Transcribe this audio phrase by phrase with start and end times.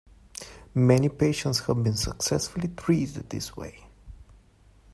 [0.73, 3.83] Many patients have been successfully treated this way.